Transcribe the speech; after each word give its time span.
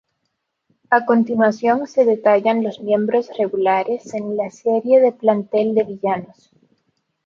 A 0.89 1.05
continuación 1.05 1.85
se 1.85 2.05
detallan 2.05 2.63
los 2.63 2.79
miembros 2.79 3.29
regulares 3.37 4.15
en 4.15 4.35
la 4.35 4.49
serie 4.49 4.99
del 4.99 5.13
plantel 5.13 5.75
de 5.75 5.83
villanos. 5.83 6.49